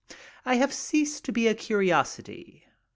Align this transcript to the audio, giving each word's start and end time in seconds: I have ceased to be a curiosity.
I 0.45 0.55
have 0.55 0.73
ceased 0.73 1.25
to 1.25 1.31
be 1.31 1.47
a 1.47 1.53
curiosity. 1.53 2.65